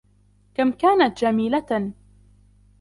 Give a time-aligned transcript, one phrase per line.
[0.55, 1.91] كم كانت جميلة.